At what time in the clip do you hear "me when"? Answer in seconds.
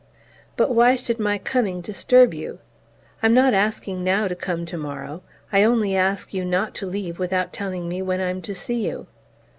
7.87-8.19